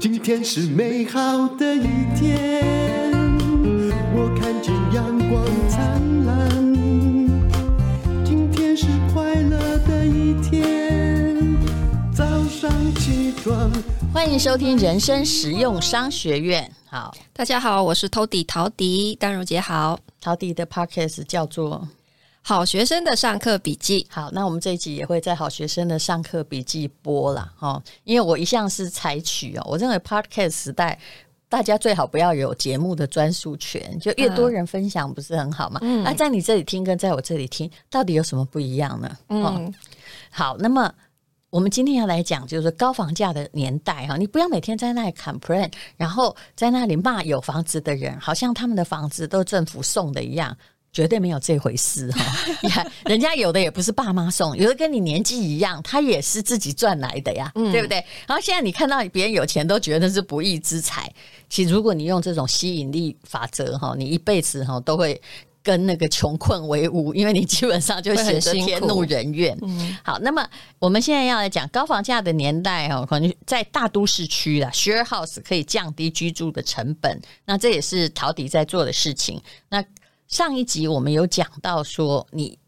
[0.00, 3.12] 今天是美好的一天，
[4.14, 6.48] 我看见阳光灿烂。
[8.24, 11.36] 今天是快乐的一天，
[12.14, 13.68] 早上起床。
[14.12, 16.70] 欢迎收听人生实用商学院。
[16.84, 19.98] 好，大家好，我是 Tody 陶迪，丹如姐好。
[20.20, 21.88] 陶迪的 Podcast 叫做。
[22.46, 27.50] 好学生的上课笔记，好，那我们这一集也会在好学生的上课笔记播啦。
[27.56, 30.98] 哈，因为我一向是采取哦，我认为 Podcast 时代，
[31.48, 35.80] 大家最好不要有节目的专属权，就越多人分享不是很好吗？
[35.82, 39.16] 那、嗯啊、在你这里听跟在我这里听，到底有什么不一样呢？
[39.30, 39.72] 嗯，
[40.28, 40.92] 好，那么
[41.48, 50.54] 我们今天要来讲，就是高房价的年代哈，你不要每天在那里 complain，然后在那里骂有房子的人，好像他们的房子都政府送的一样。
[50.94, 52.24] 绝对没有这回事哈！
[52.62, 57.96] 你看，人家有的也不是爸妈送，有的跟你年纪一样，他也是自己赚来的呀，嗯、对不对？
[58.28, 61.12] 然后现在你看到别人有钱，都觉得是不义之财。
[61.50, 65.20] 其实，如果你用这种吸引力法则哈，你一辈子哈都会
[65.64, 69.58] 跟那个穷困为伍，因为你基本上就显得天怒人怨。
[70.04, 70.48] 好，那么
[70.78, 79.42] 我们现在要来讲高房价的年代哈，可能在大都市区啦，share house 可以降低居住的成本，那这也是陶迪在做的事情。
[79.68, 79.84] 那
[80.28, 82.58] 上一集我们有讲到说，你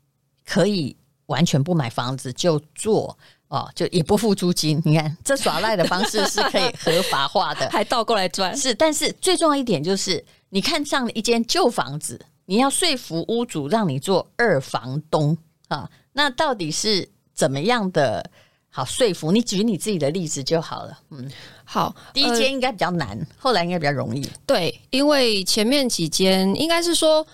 [0.44, 3.18] 可以完全不买房子就做
[3.48, 4.80] 哦，就也不付租金。
[4.84, 8.56] 你看这耍赖的方式是可以合法化的， 还倒过来赚。
[8.56, 15.36] 是，但是最重要一点就是，你看上了一间旧房子，你要说服屋主让你做二房东
[15.68, 18.30] 啊，那到底是怎么样的？
[18.68, 20.98] 好说服你，举你自己的例子就好了。
[21.10, 21.32] 嗯，
[21.64, 24.28] 好，第一间应该比较难，呃、后来应该比较容易。
[24.44, 27.26] 对，因为前面几间应该是说。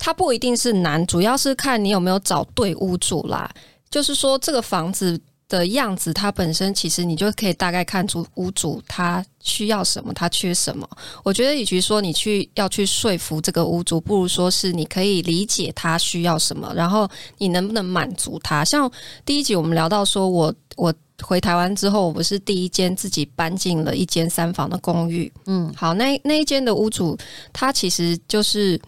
[0.00, 3.48] 它不一定是难，主要是看你有没有找对屋主啦。
[3.90, 10.88] 就是说，这个房子的样子，它本身其实你就可以大概看出屋主他需要什么，他缺什么。
[11.22, 17.06] 我觉得，与其说你去要去说服这个屋主，不如说是你可以理解他需要什么，然后
[17.36, 18.64] 你能不能满足他。
[18.64, 18.90] 像
[19.26, 25.30] 第一集我们聊到说，我我回台湾之后，我不是第一间自己搬进了一间三房的公寓。
[25.46, 27.18] 嗯，好，那那一间的屋主，
[27.52, 28.80] 他其实就是。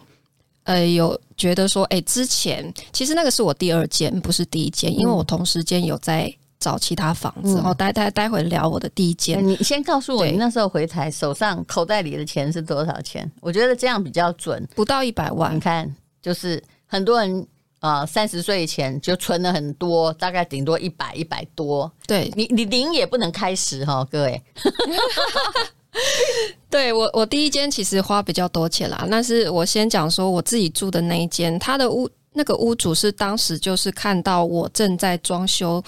[0.63, 7.55] 呃，有觉得说，哎、欸，之前其实那个是我第二间，不是第一间，因为我同时间有在找其他房子。
[7.55, 9.45] 然后待待待会聊我的第一间。
[9.45, 13.29] 你先告诉我，你那时候回台手上口袋里的钱是多少钱？
[13.41, 15.53] 我觉得这样比较准，不到一百万。
[15.53, 17.45] 你看，就是很多人
[17.79, 21.91] 啊，三十岁以前就存了很多，大概顶多一百一百多。
[22.07, 24.41] 对你，你零也不能开始哈，各位。
[26.69, 29.05] 对我，我第一间其实花比较多钱啦。
[29.09, 35.83] 那是我先讲说我自己住的那一间，他的屋那个屋主是当时就是看到我正在装修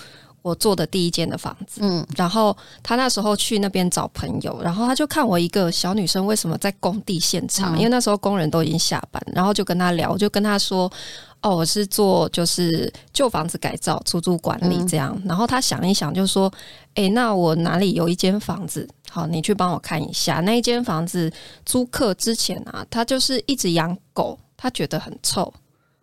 [0.45, 10.91] 我做的第一间的房子，嗯，然后他那时候去那边找朋友，然后他就看我一个小女生为什么在工地现场，因为那时候工人都已经下班，然后就跟他聊，就跟他说。
[11.41, 15.13] 哦，我是做就是旧房子改造、出租管理这样。
[15.17, 16.51] 嗯、然后他想一想，就说
[16.95, 18.89] ：“哎、欸，那我哪里有一间房子？
[19.11, 20.39] 好，你去帮我看一下。
[20.39, 21.31] 那一间房子
[21.63, 25.53] 租客之前啊，他就是一直养狗，他觉得很臭，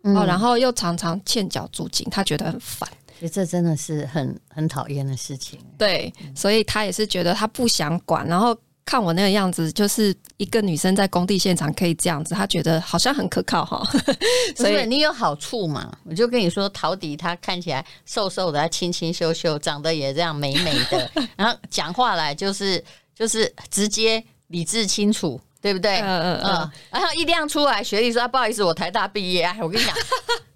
[0.03, 2.87] 嗯、哦，然后又常常欠缴租金，他觉得很烦。
[3.19, 5.59] 其实这真的是很很讨厌的事情。
[5.77, 8.57] 对，所以他也是觉得他不想管，然后。
[8.85, 13.81] 看我那个样子，就是一个女生在工地现场可以这样子，他觉得好像很可靠哈。
[14.57, 15.89] 所以你有好处嘛？
[16.03, 22.83] 我就跟你说，陶迪她看起来瘦瘦的，她清清秀秀，长得也这样美美的， 然后讲话来就是
[23.15, 25.39] 就是直接、理智、清楚。
[25.63, 26.01] 对不对？
[26.01, 26.71] 嗯嗯嗯。
[26.91, 29.95] 然后一亮出来，学历说：“啊，不好意思，我台大毕业。”哎，我跟你讲，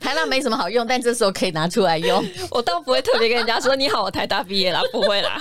[0.01, 2.21] 台大没什么好用，但这时候可以拿出来用。
[2.51, 5.39] 我倒不会特别跟人家说：“你好，我台大毕业啦。” 不会啦。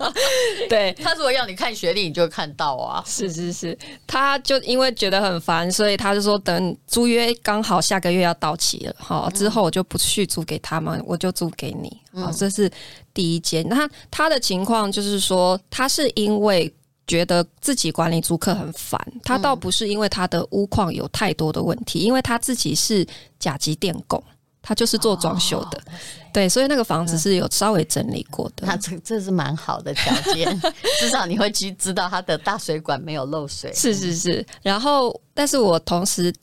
[0.70, 3.04] 对，他如果要你看学历，你就看到啊。
[3.06, 11.94] 是是是，他就因为觉得很烦，所以他就说等租约刚好下个月要到期了，好之后我就不续租给他们，我就租给你。
[12.18, 12.70] 好，这是
[13.12, 13.68] 第一间。
[13.68, 16.74] 那他的情况就是说，他是因为。
[17.06, 23.06] 觉得自己管理租客很烦，他倒不是因为他的屋况有太多的问题，嗯、因为他自己是
[23.38, 24.22] 甲级电工，
[24.62, 25.92] 他就是做装修的，哦、
[26.32, 28.66] 对，所以那个房子是有稍微整理过的。
[28.66, 30.60] 那这这是蛮好的条件，
[31.00, 33.72] 至少你会去知道他的大水管没有漏水。
[33.74, 36.34] 是是是，然后，但是我同时。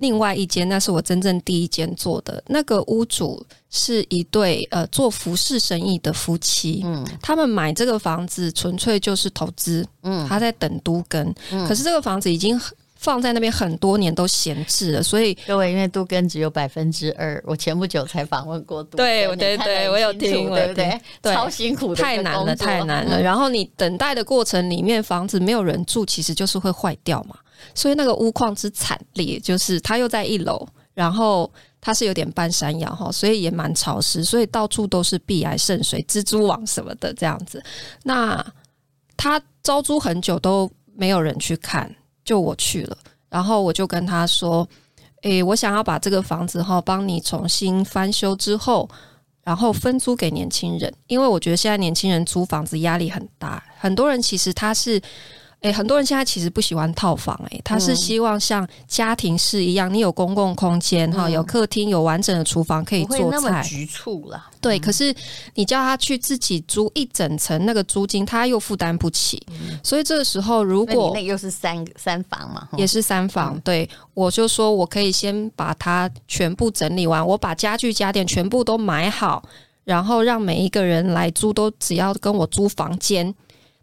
[0.00, 2.42] 另外一间，那是我真正第一间做的。
[2.48, 12.58] 那个屋主是一对呃做服饰生意的夫妻，嗯，他们买这个房子纯粹就是投资，嗯，他在等都跟，嗯，可是这个房子已经
[13.00, 21.00] 放在那边很多年都闲置了，所以各位因为杜根只有百分之二，我前不久才访问过杜根，对对对，我有听，对不对？
[21.22, 23.18] 对，超辛苦的，太难了，太难了。
[23.18, 27.34] 然后你等待的过程里面，房子没有人住，其实就是会坏掉嘛。
[27.74, 31.50] 所以那个屋况之惨烈，就是它又在一楼，然后
[31.80, 37.62] 它是有点半山腰哈，所以也蛮潮湿，所以到处都是壁癌渗水、蜘蛛网什么的这样子。
[38.02, 38.44] 那
[39.16, 41.90] 他招租很久都没有人去看。
[42.30, 42.96] 就我去了，
[43.28, 44.64] 然后我就跟他说
[45.22, 48.88] ：“诶，我想要把这个房子哈帮你重新翻修之后，
[49.42, 55.02] 然后分租给年轻人，因为我觉得现在年轻人租房子压力很大，很多人其实他是。”
[55.62, 64.46] 诶，很多人现在其实不喜欢套房，诶，他是希望像家庭式一样，你有公共空间哈，有客厅，有完整的厨房可以做菜，局促了。
[64.58, 65.14] 对，可是
[65.54, 69.42] 你叫他去自己租一整层，那个租金他又负担不起，
[69.82, 79.42] 所以这个时候如果那又是三三房嘛，也是三房，对，我就说我可以先把它全部整理完，我把家具家电全部都买好，
[79.84, 83.34] 然后让每一个人来租都只要跟我租房间。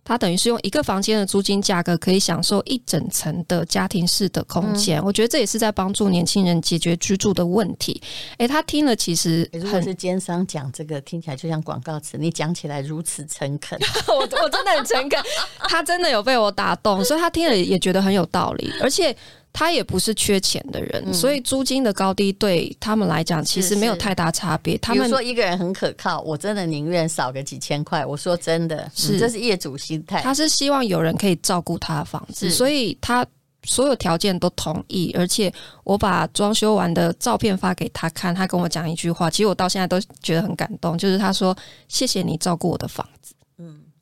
[0.08, 5.02] 他等于是用一个房间的租金价格，可以享受一整层的家庭式的空间。
[5.02, 8.02] 嗯、我觉得这也是在帮助年轻人解决居住的问题。
[8.38, 12.18] 诶，他听了其实很，如果是奸商讲这个，听起来就像广告词。
[12.18, 13.78] 你讲起来如此诚恳，
[14.08, 15.20] 我我真的很诚恳。
[15.68, 19.14] 他真的有被我打动，所以他听了也觉得很有道理，而且。
[19.54, 24.78] 他也不是缺钱的人，嗯、所以租金的高低对他们来讲其实没有太大差别。
[24.78, 28.06] 他们说一个人很可靠，我真的宁愿少个几千块。
[28.06, 30.22] 我说真的，是、嗯、这是业主心态。
[30.22, 33.26] 他是希望有人可以照顾他的房子，所以他
[33.64, 35.12] 所有条件都同意。
[35.18, 35.52] 而且
[35.84, 41.58] 我把装修完的照片发给他看，他跟我讲一句话，其实我到现在都觉得很感动，就是他说
[41.90, 43.34] ：“谢谢你照顾我的房子。”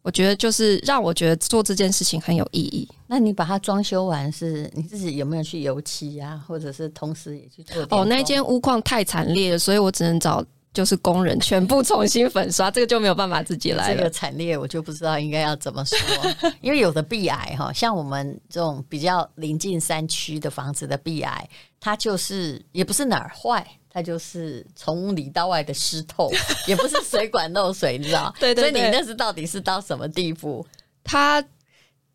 [0.05, 0.07] 嗯。
[0.07, 2.87] 我觉得就是让我觉得做这件事情很有意义。
[3.07, 7.81] 那你把它装修完，是你自己有没有去油漆呀、啊，或者是同时也去做？
[7.89, 13.95] 哦，那间屋况太惨烈了，所以我只能找就是工人全部重新粉刷，这个就没有办法自己来了。
[13.95, 15.97] 这个惨烈，我就不知道应该要怎么说，
[16.59, 21.49] 因为有的壁癌哈，像我们这种比较临近山区的房子的壁癌，
[21.79, 23.65] 它就是也不是哪儿坏。
[23.89, 26.29] 它就是从里到外的湿透，
[26.67, 28.35] 也不是水管漏水，你知道？
[28.37, 28.71] 对对对。
[28.71, 30.67] 所以你那是到底是到什么地步？
[31.01, 31.41] 它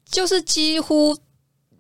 [0.04, 1.16] 就是几乎。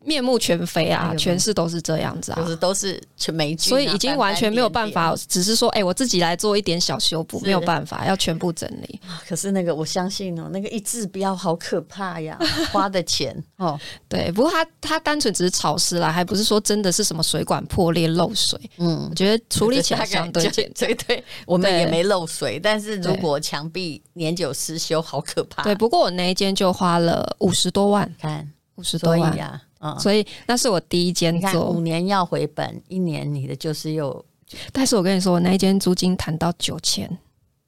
[0.04, 9.00] 面目全非啊，全是都是这样子啊，就是都是全霉菌，所以已经完全没有办法，只是说，哎、欸，我自己来做一点小修补，没有办法，要全部整理。
[9.28, 12.38] 可是那个，我相信哦，那个一治标好可怕呀，
[12.72, 14.32] 花的钱哦，对。
[14.32, 18.58] 不过它它单纯只是潮湿啦，还不是说真的是什么水管破裂漏水。
[18.78, 20.88] 嗯，我觉得处理起来相对简单。
[20.88, 25.62] 对对，我们也没漏水，但是如果墙壁年久失修，好可怕。
[25.62, 29.60] 对，不过我那一间就花了五十多万，看五十多万呀。
[29.80, 34.24] 嗯，所以那是我第一间做，五年要回本，一年你的就是又，
[34.72, 37.18] 但是我跟你说，我那一间租金谈到九千，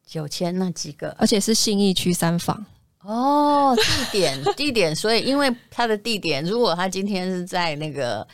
[0.06, 2.64] 九千那几个，而且是信义区三房。
[3.03, 8.26] 哦，地点地点，所以因为它的地点，如果他今天是在那个。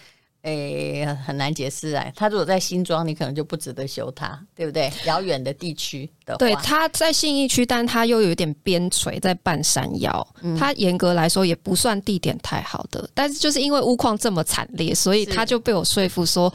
[0.42, 2.12] 诶、欸，很难解释哎。
[2.14, 4.90] 他如果在新庄，你可能就不值得修它，对不对？
[5.04, 10.26] 遥远的地区的话，对，他在信义区，但他又有点边陲在半山腰。
[10.58, 16.52] 他、嗯、严格来说也不算地点太好的，但是就是因为屋况这么惨烈，所以他就被我说服说，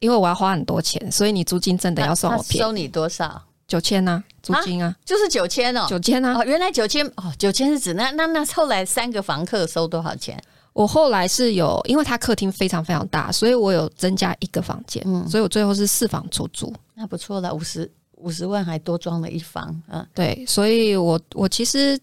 [0.00, 2.58] 因为我要花很多钱，所以你租金真的要算我便宜。
[2.60, 3.42] 收你多少？
[3.66, 6.38] 九千啊，租金啊，啊就是九千哦，九千啊。
[6.38, 10.38] 哦，原来九千哦，九千是指那那那后来三个房客收多少钱？
[10.74, 21.98] 我后来是有，因为他客厅非常非常大，所以我有增加一个房间，嗯，所以我最后是四房出租，那不错了，五十五十万还多装了一房，嗯，对，所以我我其实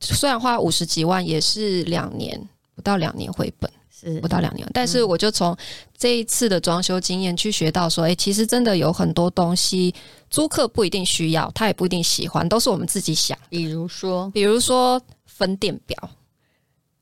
[0.00, 2.40] 虽然花五十几万，也是两年
[2.74, 4.18] 不到两年回本，是。
[4.20, 5.54] 不到两年，但是我就从
[5.96, 9.94] 这一次的装修经验去学到说，哎、欸，其实真的有很多东西
[10.30, 15.96] 租客不一定需要，他也不一定喜欢，都是我们自己想，比如说，比如说分电表。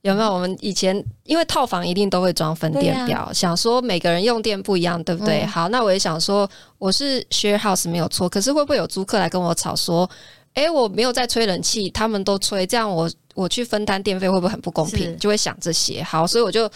[0.04, 0.34] 有没有？
[0.34, 5.40] 我们以前因为套房一定都会装分电表，啊、想说每个人用电不一样，对不对？
[5.44, 10.08] 嗯、好，那我也想说我是 share house 没有错，可是会不会有租客来跟我吵说，
[10.52, 15.16] 哎，我没有在吹冷气，他们都吹，这样我我去分担电费会不会很不公平？
[15.18, 16.02] 就会想这些。
[16.02, 16.68] 好，所以我就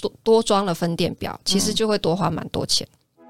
[0.00, 2.88] 多多装了分电表，其实就会多花蛮多钱。
[3.18, 3.24] 嗯、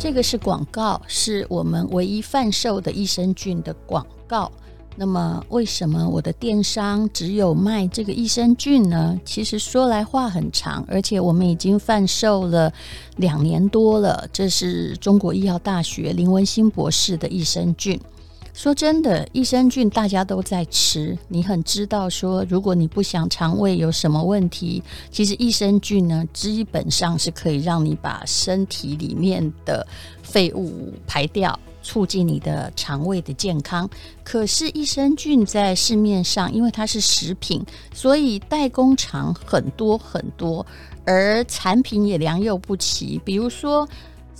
[0.00, 4.50] 这个是广告，是我们唯一贩售的益生菌的广告。
[5.00, 9.16] 那么，为什么我的电商只有卖这个益生菌呢？
[9.24, 12.72] 其实说来话很长，而且我们已经贩售了
[13.18, 14.28] 两年多了。
[14.32, 18.00] 这是中国医药大学林文新博士的益生菌。
[18.52, 29.86] 说真的，益生菌大家都在吃，你很知道说，如果你不想肠胃有什么问题，其实益生菌呢，基本上是可以让你把身体里面的
[30.24, 31.56] 废物排掉，
[31.88, 33.88] 促进你的肠胃的健康。
[34.22, 37.64] 可是益生菌在市面上，因为它是食品，
[37.94, 40.66] 所以代工厂很多很多，
[41.06, 43.88] 而产品也良莠不齐，比如说。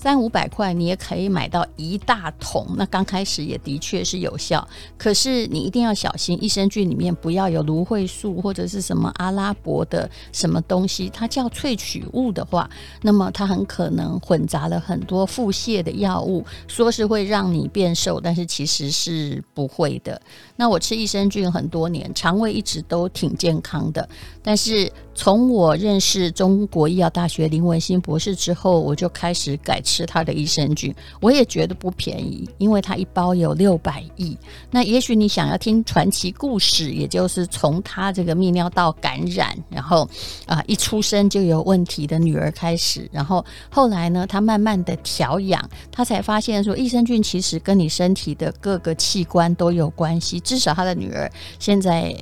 [0.01, 2.65] 三五百块，你也可以买到一大桶。
[2.77, 4.65] 那刚开始也的确是有效，
[4.97, 12.71] 可是你一定要小心，益生菌里面不要有芦荟素或者是什么阿拉伯的什么东西，它叫萃取物的话，
[13.03, 20.23] 那么它很可能混杂了很多腹泻的药物，说是会让你变瘦，但是其实是不会的。
[20.55, 24.09] 那我吃益生菌很多年，肠胃一直都挺健康的，
[24.45, 24.89] 但是。
[25.19, 30.95] 从我认识中国医药大学林文新博士之后，我就开始改吃他的益生菌。
[31.21, 34.39] 我也觉得不便宜，因为他一包有六百亿。
[34.71, 40.09] 那也许你想要听传奇故事，也就是从他这个泌尿道感染，然后
[40.47, 50.39] 啊一出生就有问题的女儿开始，然后后来呢，他慢慢的调养，他才发现说益生菌其实跟你身体的各个器官都有关系。
[50.39, 52.17] 至少他的女儿现在。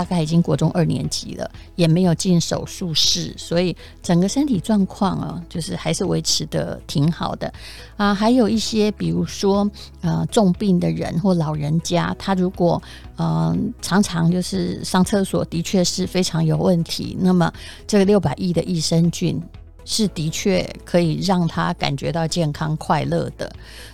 [0.00, 7.52] 大概已经国中二年级了，也没有进手术室，所以整个身体状况啊，就是还是维持的挺好的
[7.98, 8.14] 啊。
[8.14, 12.82] 还有一些，比如说呃重病的人或老人家，他如果
[13.16, 17.14] 嗯、呃、常常就是上厕所，的确是非常有问题。
[17.20, 17.52] 那么
[17.86, 19.38] 这个六百亿的益生菌。
[19.84, 23.50] 是的确可以让他感觉到健康快乐的。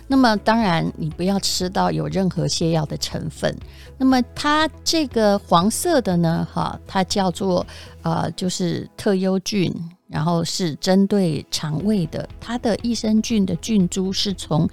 [0.07, 3.55] 那么当然，你不要吃到有任何泻药的成分。
[3.97, 7.65] 那么它这个黄色的呢，哈，它叫做
[8.03, 9.73] 呃，就是特优菌，
[10.07, 12.27] 然后是针对肠胃的。
[12.39, 14.69] 它的益生菌的菌株是从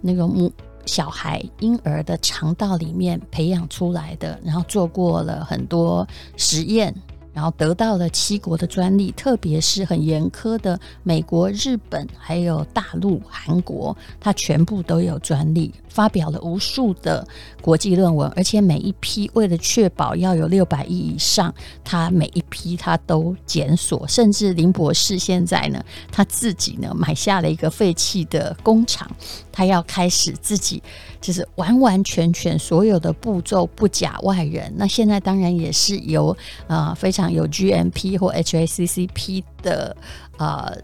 [0.00, 0.52] 那个母
[0.84, 6.06] 小孩婴儿的肠道里面培养出来的，然后做过了很多
[6.36, 6.94] 实验。
[7.36, 15.70] 然后得到了七国的专利，特别是很严苛的美国、日本，还有大陆、韩国，它全部都有专利。
[15.88, 17.26] 发表了无数的
[17.62, 29.10] 国际论文，而且每一批为了确保要有六百亿以上，他每一批他都检索，甚至林博士现在呢，他自己呢买下了一个废弃的工厂，
[29.50, 30.82] 他要开始自己
[31.26, 34.72] 就是完完全全所有的步骤不假外人。
[34.76, 36.30] 那现在当然也是由
[36.68, 39.96] 啊、呃、非常有 GMP 或 HACCP 的
[40.36, 40.70] 啊。
[40.70, 40.78] 呃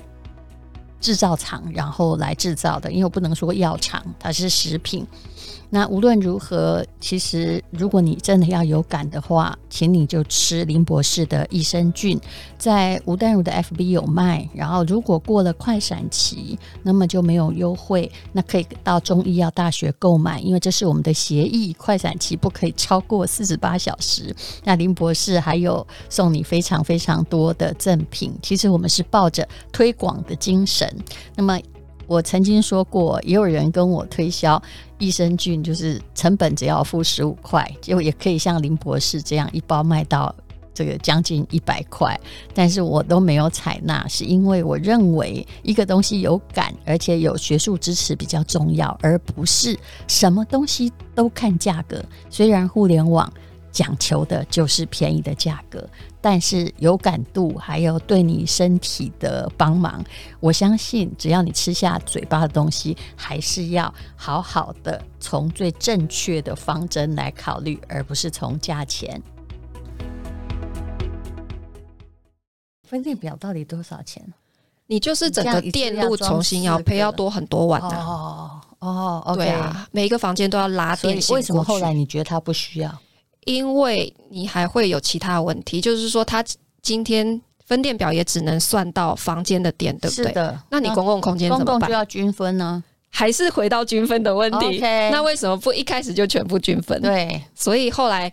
[1.03, 5.05] 制造厂，然后来制造的，因为我不能说药厂，它是食品。
[5.75, 12.21] 那无论如何，其实如果你真的要有感的话，请你就吃林博士的益生菌，
[12.59, 14.47] 在吴淡如的 FB 有卖。
[14.55, 24.37] 然后如果过了快闪期，那么就没有优惠，那可以到中医药大学购买，因为这是我们的协议，快闪期不可以超过四十八小时。
[24.65, 30.87] 那林博士还有送你非常非常多的赠品，其实我们是抱着推广的精神。
[31.35, 31.59] 那么。
[32.13, 34.63] 我曾经说过，也有人跟我推销
[34.99, 40.35] 益生菌，就是成本只要付十五块，就也可以像林博士这样一包卖到
[40.75, 42.21] 这个将近一百块，
[42.53, 49.75] 但是我都没有采纳，是因为我认为一个东西有感，而且有学术支持比较重要，而不是
[50.07, 52.05] 什么东西都看价格。
[52.29, 53.33] 虽然互联网。
[53.73, 55.89] 讲求的就是便宜的价格，
[56.21, 60.05] 但是有感度，还有对你身体的帮忙。
[60.39, 69.21] 我相信，只要你吃下嘴巴的东西，还是要好好的从最正确的方针来考虑，而不是从价钱。
[72.87, 74.23] 分店表到底多少钱？
[74.87, 79.23] 你就是整个电路重新要配，要多很多万的哦哦。
[79.25, 81.35] 哦，对啊，每一个房间都要拉电线。
[81.35, 83.01] 为什么后来你觉得它不需要？
[83.45, 86.45] 因为你还会有其他问题，就是说，他
[86.81, 90.27] 今天分电表也只能算到房间的电，对不对？
[90.27, 90.61] 是的。
[90.71, 91.67] 那你公共空间怎么办？
[91.67, 92.83] 公共就要均分呢？
[93.11, 97.01] 还是回到均分的问题.那为什么不一开始就全部均分？
[97.03, 97.43] 对。
[97.55, 98.33] 所以后来，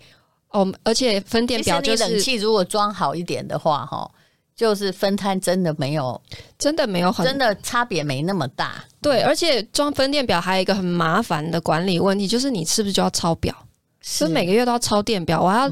[0.51, 4.09] 哦，而且分电表就是冷气如果装好一点的话，哈，
[4.55, 6.21] 就是分摊真的没有，
[6.57, 8.83] 真的没有很，真的差别没那么大。
[9.01, 13.53] 对，而且装分电表还有一个很麻烦的管理问题，就是你是不是就要抄表？
[14.01, 15.69] 所以每个月都要抄电表，我要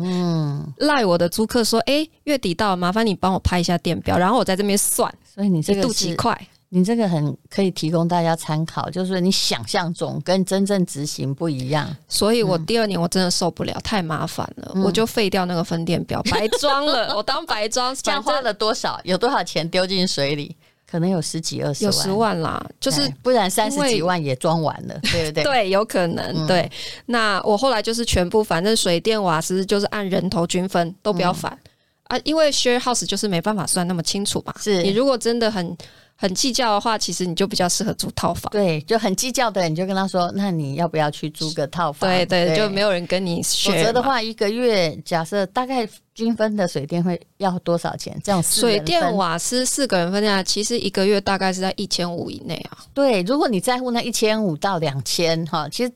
[0.77, 6.39] 赖我的租客说：“哎、欸，月底到了，麻烦你帮我拍一下电表，然后我在这边算。”所以你这个度几块？
[6.69, 11.88] 你这个很可以提供大家参考，就是你想象中跟真正执行不一样。
[12.10, 17.12] 所以我第二年我真的受不了，嗯、太麻烦了，我就废掉那个分电表，白装了。
[17.15, 19.00] 我当白装，这样花了多少？
[19.05, 20.53] 有多少钱丢进水里？
[20.89, 25.44] 可能有十几二十万，有十万啦，就是不然三十几万也装完了，对不对？
[25.46, 26.25] 对，有可能。
[26.36, 26.72] 嗯、对，
[27.08, 34.53] 那我后来就是全部，反正水电瓦斯就是按人头均分，都不要反、嗯、啊，因为 share house 就是没办法算那么清楚嘛。
[34.60, 35.77] 是你如果真的很。
[36.19, 38.51] 很计较的话，其实你就比较适合租套房。
[38.51, 43.71] 对，就很计较的人，你就跟他说：“那你要不要去租个套房？”对对，对，就没有人跟你选。
[43.71, 48.19] 否则的话，一个月假设大概均分的水电会要多少钱？
[48.24, 52.79] 这样水电瓦斯四个人分下来，其实一个月大概是在一千五以内啊。
[52.95, 55.91] 对，如果你在乎那一千五到两千哈，其实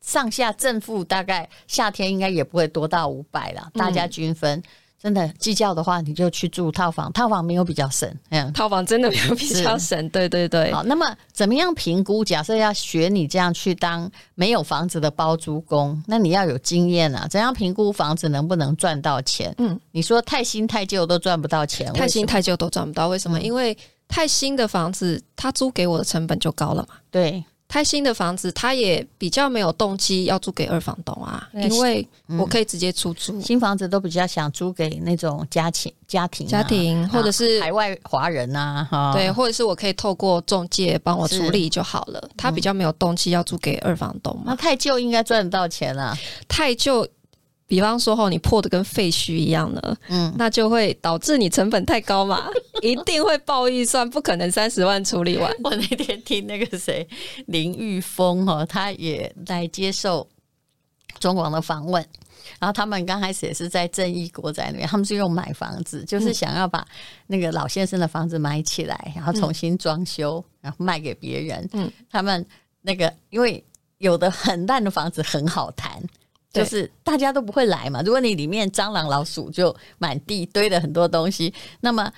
[0.00, 4.58] 上下正负大概夏天应该也不会多到五百了，大家均分。
[4.58, 4.62] 嗯
[5.02, 10.70] 真的计较的话，你就去住套房，套房没有比较省，嗯，套房真的没有比较省，对对对。
[10.70, 12.22] 好，那么怎么样评估？
[12.22, 17.26] 假设要学你这样去当没有房子的包租公，那你要有经验啊。
[17.30, 19.54] 怎样评估房子能不能赚到钱？
[19.56, 23.38] 嗯，你说太新太旧都赚不到钱，太新太旧都赚不到，为什么？
[23.38, 23.74] 嗯，因为
[24.06, 26.96] 太新的房子，他租给我的成本就高了嘛。
[27.10, 27.42] 对。
[27.70, 32.04] 太新的房子，他也比较没有动机要租给二房东啊，因为
[32.36, 33.40] 我可以直接出租。
[33.40, 42.28] 新房子都比较想租给那种家庭、家庭、家庭，或者是海外华人啊，对，或者是我可以透过中介帮我处理就好了。
[42.36, 44.42] 他比较没有动机要租给二房东嘛。
[44.46, 46.12] 那太旧应该赚得到钱啊，
[46.48, 47.06] 太旧。
[47.70, 52.50] 比方说，吼，你破的跟废墟一样呢，嗯，那就会导致你成本太高嘛，
[52.82, 55.48] 一定会爆预算，不可能三十万处理完。
[55.62, 57.06] 我那天听那个谁
[57.46, 60.28] 林玉峰哈，他也来接受
[61.20, 62.04] 中广的访问，
[62.58, 66.84] 然后他们刚开始也是在正义国宅里面，他们是用买房子，就是想要把
[67.28, 71.68] 那个老先生的房子买起来，然后重新装修，然后卖给别人。
[71.74, 72.44] 嗯，他们
[72.82, 73.62] 那个因为
[73.98, 76.02] 有的很烂的房子很好谈。
[76.52, 78.02] 就是大家都不会来嘛。
[78.02, 82.12] 如果你里面蟑螂老鼠就满地堆了很多东西，那么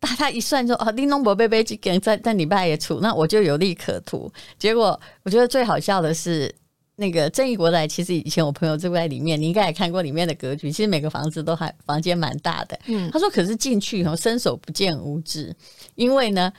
[0.00, 4.32] 大家一算说哦，玲珑伯贝贝几根在在礼拜也出，那我就有利可图。
[4.58, 6.52] 结果我觉得最好笑的是
[6.96, 10.72] 那个正义国宅，其实以前我朋友住在里面，你应该也看过里面的格局。
[10.72, 12.78] 其实每个房子都还房间蛮大的。
[12.86, 15.54] 嗯，他说可是进去以后伸手不见五指，
[15.94, 16.52] 因为呢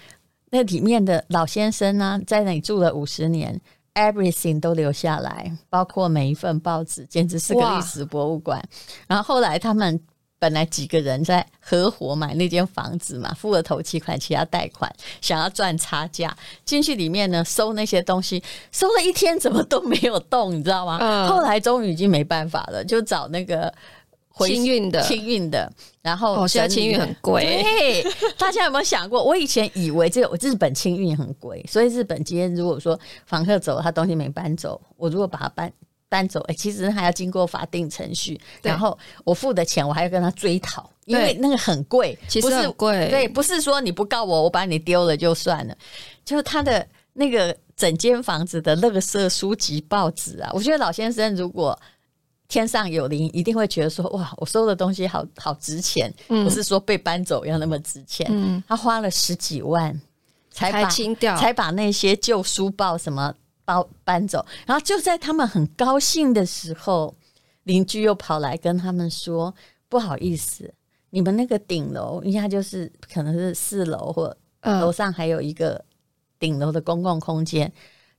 [0.49, 3.59] 那里面的老先生呢、啊、在那里住了五十年。
[3.93, 8.63] Everything 都留下来，包括每一份报纸，简直是个历史博物馆。
[9.07, 9.99] 然后后来他们
[10.39, 14.89] 本来几个人在合伙买那间房子嘛，付了头期款，其他贷款，
[15.19, 16.35] 想要赚差价。
[16.63, 20.97] 进去里面呢，收那些东西，收了一天怎么都没有动，你知道吗？
[21.01, 23.73] 嗯、后来终于已经没办法了，就找那个。
[24.39, 27.43] 清运的，清运的，然后哦，现在清运很贵。
[27.43, 28.03] 对，
[28.37, 29.23] 大家有没有想过？
[29.23, 35.71] 我以前以为这个日本清运很贵，所以日本今天如果说房客走，他东西没搬走，我如果把它搬
[36.09, 43.07] 搬走，哎，其实还要经过法定程序，然后我付的钱我还要跟他追讨，因为那个很贵，其实很贵。
[43.09, 45.77] 对，不是说你不告我，我把你丢了就算了，
[46.25, 46.83] 就是他的
[47.13, 51.79] 那个整间房子的垃圾书籍、报纸啊，我觉得老先生如果。
[52.51, 58.27] 天上有灵，一定会觉得说：“哇，我收的东西好好值钱，嗯、不是说被搬走要那么值钱。
[58.29, 59.97] 嗯”他花了十几万
[60.49, 63.33] 才把清掉，才把那些旧书报什么
[63.63, 64.45] 包搬走。
[64.65, 67.15] 然后就在他们很高兴的时候，
[67.63, 69.55] 邻居又跑来跟他们说
[69.87, 70.73] ：“不好意思，
[71.09, 75.81] 你们那个顶楼，应该就是可能是四楼或楼上还有一个
[76.37, 77.65] 顶楼的公共空间。
[77.65, 77.71] 嗯”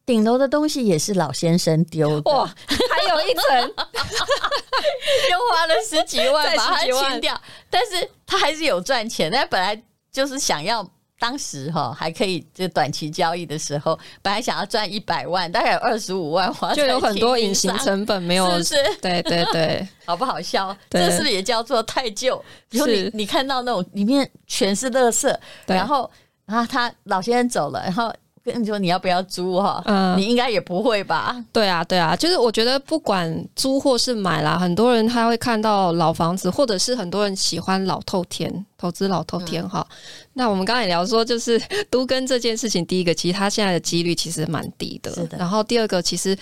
[0.04, 3.60] 顶楼的东西也是老先生丢的，哇，还有一层，
[5.30, 9.30] 又花了十几万把它清掉，但是他还是有赚钱。
[9.30, 10.84] 他本来就是想要
[11.20, 18.74] 当时哈还可以就短期交易的时候，本来想要赚一百万，大概有二十五万花，就有很多隐形成本没有，是不是？
[19.00, 20.76] 对对对， 好不好笑？
[20.90, 22.44] 这是不是也叫做太旧？
[22.68, 25.32] 比如你你看到那种里面全是垃圾，
[25.66, 26.10] 然后
[26.44, 28.12] 然后他老先生走了，然后。
[28.44, 29.80] 跟你说你要不要租哈？
[29.86, 31.36] 嗯，你应该也不会吧？
[31.52, 39.86] 对啊，对啊，就是我觉得不管租或是买啦，很多人他会看到老房子，或者是很多人喜欢老透天，投资老透天哈。
[39.88, 39.96] 嗯、
[40.32, 45.38] 那我们刚才也聊说，就是都跟这件事情，第一个其实它现在的几率其实蛮低的，是的。
[45.38, 46.36] 然后第二个，其实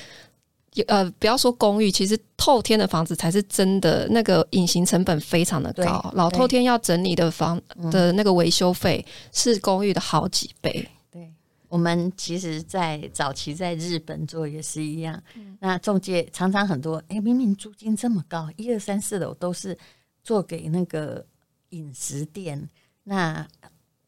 [0.87, 7.61] 呃，不要说公寓，其实透天的房子才是真的那个隐形成本非常的高，老透天要整理的房
[7.91, 10.89] 的那个维修费是公寓的好几倍。
[11.71, 15.23] 我们其实，在早期在日本做也是一样。
[15.37, 19.79] 嗯、那中介常常很多，哎，明明租金这么高，一二三四楼都是
[20.25, 21.25] 做给那个
[21.69, 22.69] 饮食店，
[23.05, 23.47] 那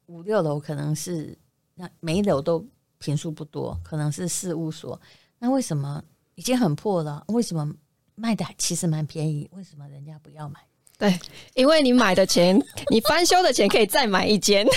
[0.06, 1.38] 五六楼可能是
[1.76, 2.66] 那每一楼都
[2.98, 5.00] 坪数不多，可能是事务所。
[5.38, 6.02] 那为什么
[6.34, 7.24] 已经很破了？
[7.28, 7.72] 为什么
[8.16, 9.48] 卖的其实蛮便宜？
[9.52, 10.58] 为什么人家不要买？
[11.02, 11.18] 对，
[11.54, 12.56] 因为你买的钱，
[12.88, 14.64] 你翻修的钱可以再买一间。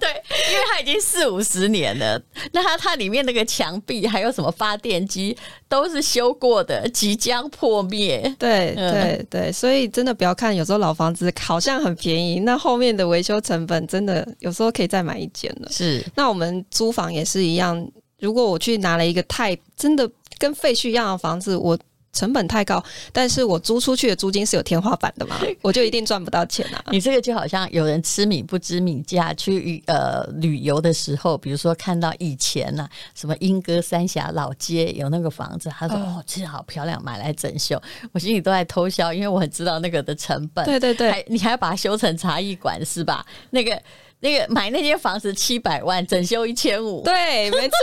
[0.00, 0.08] 对，
[0.50, 5.36] 因为它已经四五十年了，那它它里面那个墙壁还有什么发电机
[5.68, 8.20] 都是修过的，即将破灭。
[8.36, 15.70] 对对对，所以真的不要看，有时候老房子好像很便宜，那后面的维修成本真的有时候可以再买一间了。
[15.70, 17.88] 是，那我们租房也是一样，
[18.18, 21.78] 如果我去拿了一个太真的跟废墟一样的房子，我。
[22.16, 26.82] 成本太高，但是我租出去的租金是有天花板的嘛， 我就一定赚不到钱啊！
[26.90, 37.80] 你这个就好像有人吃米不知米价，去呃旅游的时候，比如说看到以前呐、啊，什么莺歌三峡老街有那个房子，他说、嗯、哦，这好漂亮，买来整修，
[38.12, 40.64] 我心里都在偷笑，因为我很知道那个的成本。
[40.64, 43.24] 对对对，还你还要把它修成茶艺馆是吧？
[43.50, 43.78] 那个。
[44.20, 47.76] 那个买那间房子七百万，整修一千五，对，没错。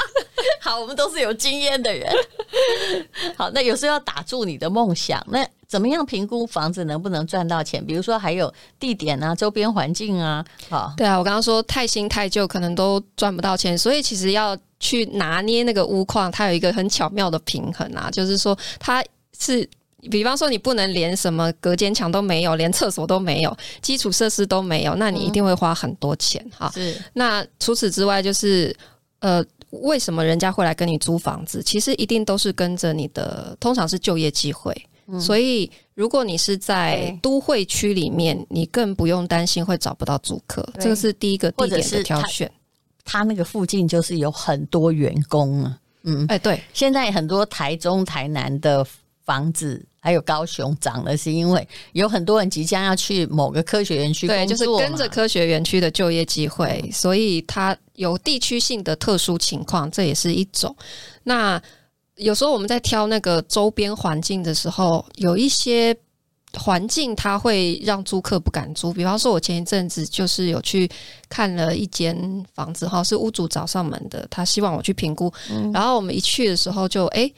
[0.60, 2.10] 好，我们都是有经验的人。
[3.36, 7.84] 好，那有时候要打住你的梦想，那怎么样评估房子能不能赚到钱？
[7.84, 10.44] 比如说还有地点啊，周边环境啊。
[10.70, 19.04] 好，对啊，我刚刚说太新太旧可能都赚不到钱，所以其实要去拿捏那个屋况，它有一个很巧妙的平衡啊，就是说它
[19.38, 19.68] 是。
[20.10, 26.70] 比方说，你不能连什么隔间墙都没有，连厕所都没有，基础设施都没有，那你一定会花很多钱哈。
[26.72, 26.96] 是。
[27.14, 28.74] 那除此之外，就是
[29.18, 31.60] 呃，为什么人家会来跟你租房子？
[31.60, 34.72] 其实一定都是跟着你的，通常是就业机会。
[35.08, 35.20] 嗯。
[35.20, 40.64] 所以，如果你是在都会区里面，你更不用担心会找不到租客。
[40.78, 42.48] 这个是第一个地点的挑选。
[43.04, 45.76] 他那个附近就是有很多员工啊。
[46.04, 46.24] 嗯。
[46.28, 48.86] 哎，对，现在很多台中、台南的。
[49.28, 60.74] 房子还有高雄涨了，是因为有很多人即将要去某个科学园区工作，对，就是跟着科学园区的就业机会，嗯，所以它有地区性的特殊情况，这也是一种。
[61.24, 61.60] 那
[62.16, 65.94] 有时候我们在挑那个周边环境的时候，有一些
[66.54, 68.90] 环境它会让租客不敢租。
[68.90, 70.90] 比方说，我前一阵子就是有去
[71.28, 72.16] 看了一间
[72.54, 77.30] 房子，哈，是屋主找上门的，他希望我去评估，嗯，然后我们一去的时候就，哎，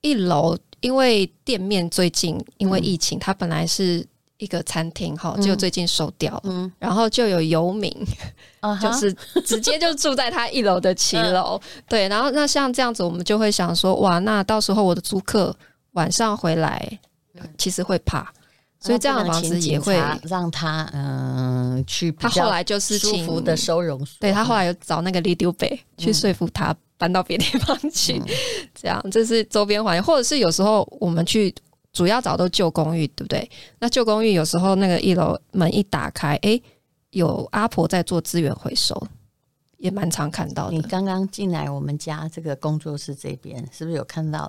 [0.00, 0.58] 一楼。
[0.82, 6.42] 因为店面最近因为疫情，它、嗯、本来是一个餐厅哈，就最近收掉了。
[6.44, 7.90] 嗯，然后就有游民，
[8.60, 9.12] 嗯、就是
[9.46, 11.58] 直接就住在他一楼的骑楼。
[11.76, 15.56] 嗯、对，然后那像这样子，我们就会想说，哇，那到时候我的租客
[15.92, 16.98] 晚上回来，
[17.56, 18.32] 其实会怕，
[18.80, 22.10] 所以这样的房子也会让他嗯、呃、去。
[22.12, 26.74] 他后来就是舒服的收容所，对他后来有找那个李丢北去说服他。
[27.02, 28.26] 搬到别地方去，嗯，
[28.72, 31.52] 这样这是周边环境，或者是有时候我们去
[31.92, 33.50] 主要找都旧公寓，对不对？
[33.80, 36.60] 那旧公寓有时候那个一楼门一打开，哎，
[37.10, 39.04] 有阿婆在做资源回收，
[39.78, 40.76] 也蛮常看到的。
[40.76, 44.48] 你刚刚进来我们家这个工作室这边，是不是有看到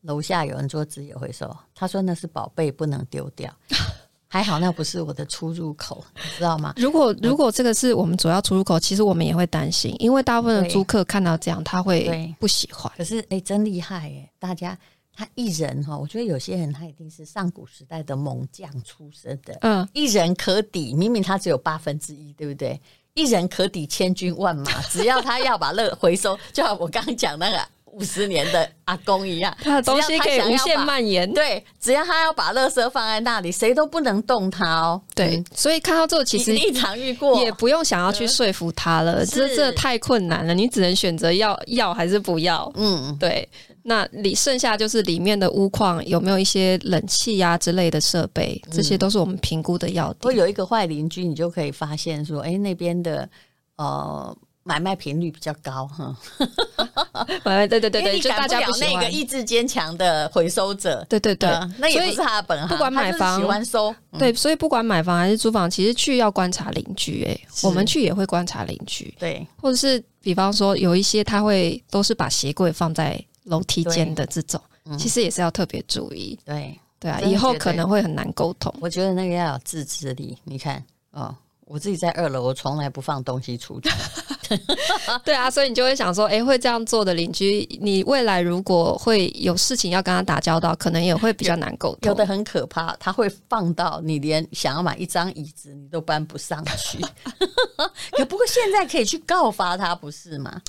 [0.00, 1.56] 楼下有人做资源回收？
[1.76, 3.48] 他说那是宝贝，不能丢掉。
[4.34, 6.74] 还好，那不是我的出入口， 你知道吗？
[6.76, 12.92] 如果如果这个是我们主要出入口，其实我们也会担心，因为大部分的租客看到这样，他会不喜欢。
[12.96, 14.28] 可是，哎、欸，真厉害哎！
[14.40, 14.76] 大家
[15.14, 22.80] 他一人哈，我觉得有些人他一定是上古时代的猛将出身的，嗯，一人可抵，明明他只有八分之一，对不对？
[23.14, 27.58] 一人可抵千军万马，只要他要把乐回收，就像我刚刚讲那个。
[27.94, 31.32] 五十年的阿公一样， 他的东西可以无限蔓延。
[31.32, 35.00] 对，只要他要把垃圾放在那里，谁都不能动他哦。
[35.14, 39.24] 对，嗯、所以看到这个，其实一场遇过，也不用想要去说服他了。
[39.24, 42.70] 这这太困难了，你只能选择要要还是不要。
[42.74, 43.48] 嗯，对。
[43.86, 50.20] 那里剩下就是里面的屋况有没有一些冷气呀、啊、之类的设备，这些都是我们评估的要点。
[50.22, 53.28] 会、嗯、有一个坏邻居，你就可以发现说，哎、欸，那边的
[53.76, 54.36] 呃。
[54.64, 56.16] 买卖频率比较高哈，
[57.44, 61.48] 买卖对对对对，就大家不那个意志坚强的回收者，对对对，
[61.78, 62.68] 那也不是他的本行。
[62.68, 67.24] 不管买房喜欢收，对，所以不管买房还是租房，其实去要观察邻居。
[67.24, 74.58] 哎，我们去也会观察邻居，对，或者是比方说有一些他会都是把鞋柜放在楼梯间的这种，
[74.98, 76.38] 其实也是要特别注意。
[76.44, 78.74] 对对啊，以后可能会很难沟通。
[78.80, 80.38] 我觉得那个要有自制力。
[80.44, 83.90] 你看哦，我自己在二楼，我从来不放东西出去。
[85.24, 92.08] 对啊，所以你就会想说，哎、欸，会这样做的邻居，你未来如果会有事情要跟他打交道，可能也会比较难沟通。
[92.08, 96.98] 有的很可怕，他会放到你连想要买一张椅子你都搬不上去。
[98.12, 100.60] 可不过现在可以去告发他，不是吗？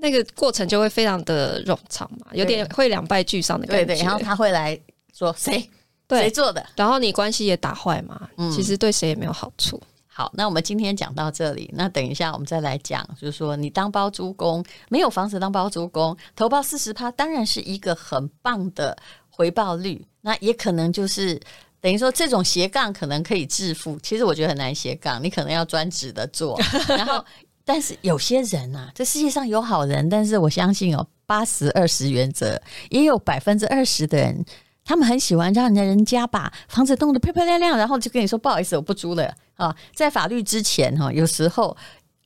[0.00, 3.86] 那个过程就会非常的冗长嘛，有点会两败俱伤的感觉。
[3.86, 4.78] 对对，然后他会来
[5.16, 5.70] 说谁
[6.10, 9.80] 谁做的，然后你关系也打坏嘛，嗯，其实对谁也没有好处。
[10.16, 18.96] 好，那我们今天讲到这里，那等一下我们再来讲，就是说你当包租公，没有房子当包租公，投报四十趴，当然是一个很棒的
[19.28, 21.40] 回报率，那也可能就是
[21.80, 26.56] 等于说这种斜杠可能可以致富，其实我觉得很难斜杠，你可能要专职的做。
[26.86, 27.24] 然后，
[27.66, 32.56] 但是有些人啊，这世界上有好人，但是我相信哦，八十二十原则，
[32.88, 34.44] 也有百分之二十的人，
[34.84, 39.74] 他们很喜欢让人家把房子弄得漂漂亮亮，然后就跟你说不好意思，我不租了啊。
[39.94, 41.76] 在法律之前哈，有时候。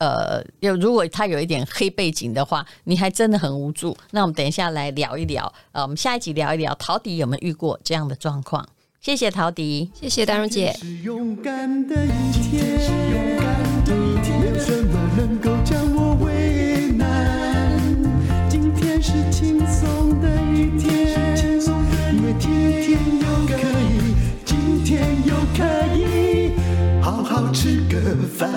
[0.01, 3.97] 呃，有如果他有一点黑背景的话，你还真的很无助。
[4.13, 8.65] 那我们等一下来聊一聊，呃，我们下一集聊一聊陶迪有没有遇过这样的状况？
[9.01, 10.73] 谢谢陶迪，谢谢丹如姐。
[10.75, 12.65] 是勇敢的一天，
[13.89, 17.77] 没有什么能够将我为难。
[18.49, 21.18] 今天是轻松的一天，
[27.53, 27.99] 吃个
[28.37, 28.49] 饭。